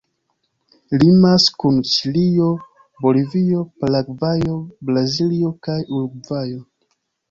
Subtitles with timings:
[1.03, 2.49] Limas kun Ĉilio,
[3.05, 4.59] Bolivio, Paragvajo,
[4.91, 6.63] Brazilo kaj Urugvajo.